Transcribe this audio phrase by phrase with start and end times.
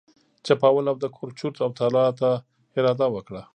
[0.45, 2.29] چپاول او د کور چور او تالا ته
[2.77, 3.41] اراده وکړه.